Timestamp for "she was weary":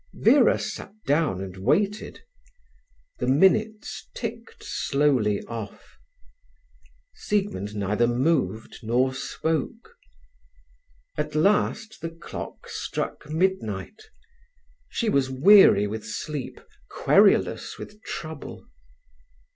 14.89-15.85